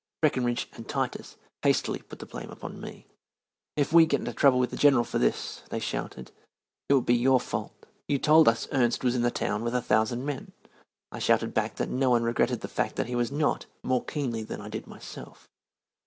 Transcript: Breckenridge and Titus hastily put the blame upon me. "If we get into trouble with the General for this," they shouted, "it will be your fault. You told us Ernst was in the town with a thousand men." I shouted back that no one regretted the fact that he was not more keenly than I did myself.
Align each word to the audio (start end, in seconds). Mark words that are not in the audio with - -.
Breckenridge 0.19 0.67
and 0.73 0.87
Titus 0.89 1.35
hastily 1.61 1.99
put 1.99 2.17
the 2.17 2.25
blame 2.25 2.49
upon 2.49 2.81
me. 2.81 3.05
"If 3.75 3.93
we 3.93 4.07
get 4.07 4.19
into 4.21 4.33
trouble 4.33 4.57
with 4.57 4.71
the 4.71 4.75
General 4.75 5.03
for 5.03 5.19
this," 5.19 5.61
they 5.69 5.77
shouted, 5.77 6.31
"it 6.89 6.93
will 6.95 7.01
be 7.03 7.13
your 7.13 7.39
fault. 7.39 7.85
You 8.07 8.17
told 8.17 8.47
us 8.47 8.67
Ernst 8.71 9.03
was 9.03 9.13
in 9.15 9.21
the 9.21 9.29
town 9.29 9.63
with 9.63 9.75
a 9.75 9.79
thousand 9.83 10.25
men." 10.25 10.53
I 11.11 11.19
shouted 11.19 11.53
back 11.53 11.75
that 11.75 11.87
no 11.89 12.09
one 12.09 12.23
regretted 12.23 12.61
the 12.61 12.67
fact 12.67 12.95
that 12.95 13.05
he 13.09 13.15
was 13.15 13.31
not 13.31 13.67
more 13.83 14.03
keenly 14.03 14.41
than 14.41 14.59
I 14.59 14.69
did 14.69 14.87
myself. 14.87 15.47